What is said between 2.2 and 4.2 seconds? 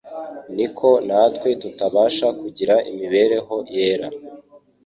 kugira imibereho yera.